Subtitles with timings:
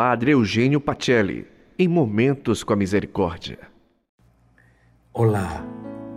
[0.00, 1.44] Padre Eugênio Pacelli,
[1.76, 3.58] em Momentos com a Misericórdia.
[5.12, 5.60] Olá,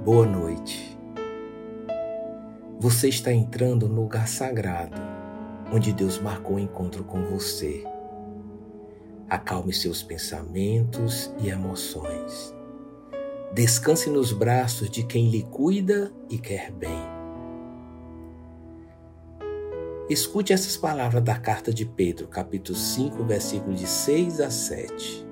[0.06, 0.96] boa noite.
[2.80, 5.02] Você está entrando no lugar sagrado,
[5.74, 7.84] onde Deus marcou o encontro com você.
[9.28, 12.54] Acalme seus pensamentos e emoções.
[13.52, 17.21] Descanse nos braços de quem lhe cuida e quer bem.
[20.12, 25.26] Escute essas palavras da carta de Pedro, capítulo 5, versículos de 6 a 7.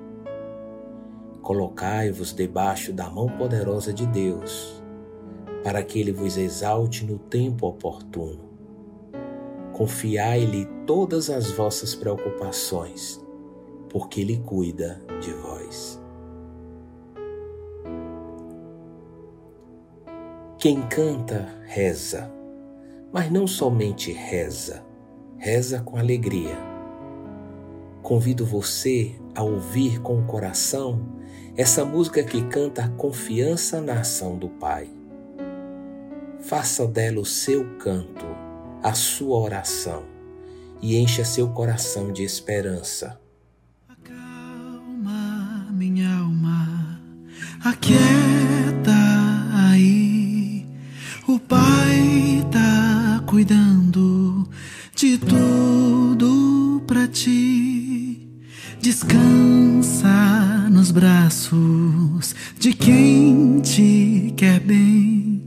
[1.42, 4.82] Colocai-vos debaixo da mão poderosa de Deus,
[5.66, 8.40] para que ele vos exalte no tempo oportuno.
[9.74, 13.22] Confiai-lhe todas as vossas preocupações,
[13.90, 16.02] porque ele cuida de vós.
[20.58, 22.39] Quem canta, reza
[23.12, 24.84] mas não somente reza,
[25.38, 26.58] reza com alegria.
[28.02, 31.20] Convido você a ouvir com o coração
[31.56, 34.90] essa música que canta a confiança na ação do Pai.
[36.40, 38.26] Faça dela o seu canto,
[38.82, 40.04] a sua oração
[40.82, 43.20] e encha seu coração de esperança.
[43.88, 47.02] Acalma minha alma,
[47.64, 48.59] aquieta
[60.90, 65.42] nos braços de quem te quer bem.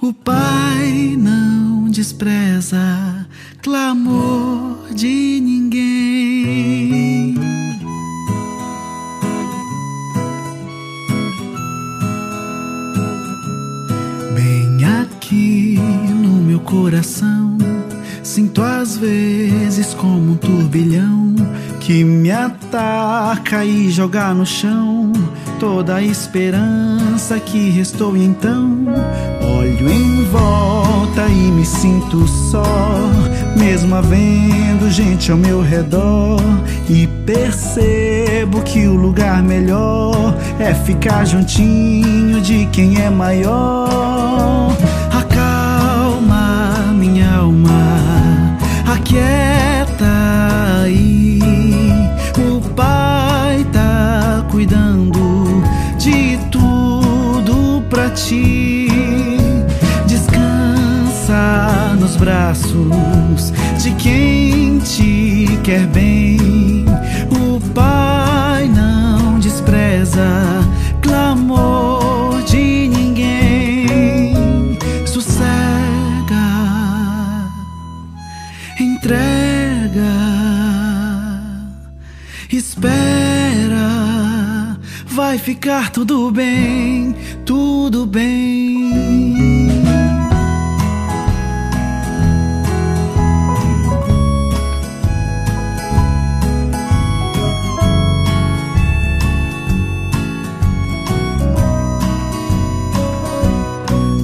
[0.00, 3.26] O Pai não despreza
[3.62, 6.07] clamor de ninguém.
[18.28, 21.34] Sinto às vezes como um turbilhão
[21.80, 25.12] que me ataca e joga no chão
[25.58, 28.14] toda a esperança que restou.
[28.18, 28.84] E então
[29.58, 32.62] olho em volta e me sinto só,
[33.56, 36.38] mesmo havendo gente ao meu redor.
[36.86, 44.76] E percebo que o lugar melhor é ficar juntinho de quem é maior.
[49.08, 51.38] Aquieta aí.
[52.38, 55.62] O Pai tá cuidando
[55.98, 58.88] de tudo pra ti.
[60.06, 63.52] Descansa nos braços
[63.82, 66.17] de quem te quer bem.
[85.48, 87.16] Ficar tudo bem,
[87.46, 88.92] tudo bem.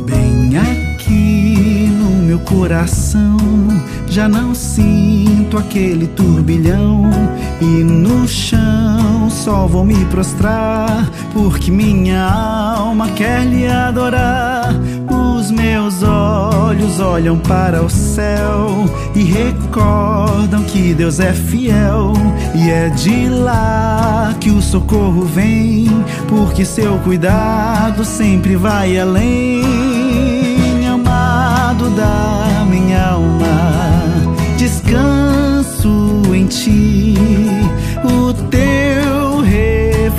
[0.05, 3.39] Bem aqui no meu coração
[4.07, 7.11] já não sinto aquele turbilhão
[7.63, 8.94] e no chão
[9.34, 14.72] só vou me prostrar porque minha alma quer lhe adorar.
[15.11, 18.84] Os meus olhos olham para o céu
[19.15, 22.12] e recordam que Deus é fiel
[22.55, 25.89] e é de lá que o socorro vem,
[26.28, 29.62] porque seu cuidado sempre vai além.
[30.87, 33.45] Amado da minha alma
[34.56, 37.15] descanso em ti.
[38.05, 39.24] O teu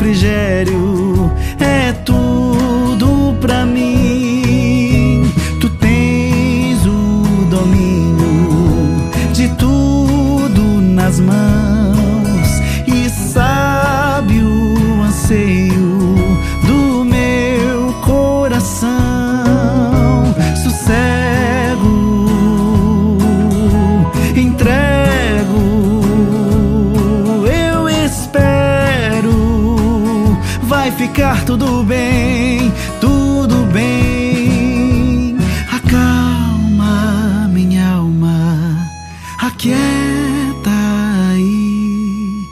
[0.06, 5.24] refrigério é tudo pra mim.
[5.60, 15.84] Tu tens o domínio de tudo nas mãos e sabe o anseio
[30.97, 32.72] ficar tudo bem,
[33.02, 35.38] tudo bem.
[35.72, 38.78] Acalma minha alma,
[39.40, 40.72] aquieta
[41.32, 42.44] aí.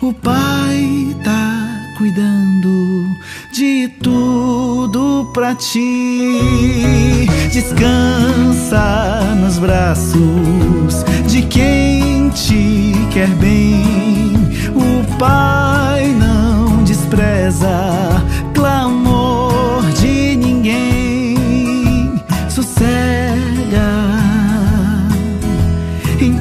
[0.00, 3.06] O Pai tá cuidando
[3.52, 7.26] de tudo pra ti.
[7.52, 13.93] Descansa nos braços de quem te quer bem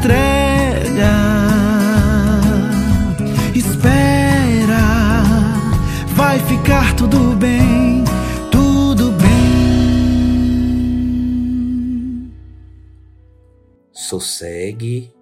[0.03, 1.15] entrega.
[3.55, 4.83] Espera,
[6.13, 8.03] vai ficar tudo bem.
[8.51, 9.23] tudo bem.
[13.93, 15.13] Sossegue,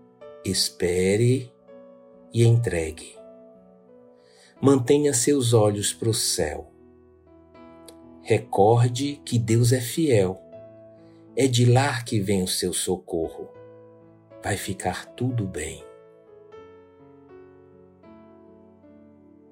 [0.44, 1.54] espere
[2.34, 3.16] e entregue.
[4.60, 6.72] Mantenha seus olhos para o céu.
[8.24, 10.42] Recorde que Deus é fiel.
[11.36, 13.61] É de lá que vem o seu socorro
[14.44, 15.84] Vai ficar tudo bem.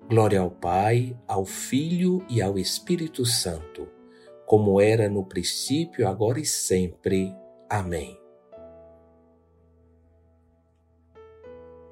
[0.09, 3.87] Glória ao Pai, ao Filho e ao Espírito Santo,
[4.47, 7.31] como era no princípio, agora e sempre.
[7.69, 8.19] Amém.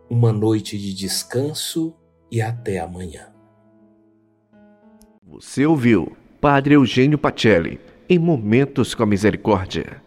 [0.09, 1.95] Uma noite de descanso
[2.31, 3.31] e até amanhã.
[5.21, 7.79] Você ouviu Padre Eugênio Pacelli
[8.09, 10.01] em Momentos com a Misericórdia.